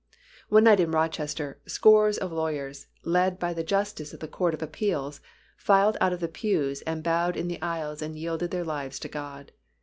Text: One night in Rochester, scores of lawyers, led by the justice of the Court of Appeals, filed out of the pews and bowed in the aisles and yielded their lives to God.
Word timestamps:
One 0.49 0.63
night 0.63 0.79
in 0.79 0.89
Rochester, 0.89 1.59
scores 1.67 2.17
of 2.17 2.31
lawyers, 2.31 2.87
led 3.03 3.37
by 3.37 3.53
the 3.53 3.63
justice 3.63 4.13
of 4.13 4.19
the 4.19 4.27
Court 4.27 4.55
of 4.55 4.63
Appeals, 4.63 5.21
filed 5.57 5.95
out 6.01 6.11
of 6.11 6.21
the 6.21 6.27
pews 6.27 6.81
and 6.87 7.03
bowed 7.03 7.37
in 7.37 7.47
the 7.47 7.61
aisles 7.61 8.01
and 8.01 8.17
yielded 8.17 8.49
their 8.49 8.65
lives 8.65 8.97
to 9.01 9.07
God. 9.07 9.51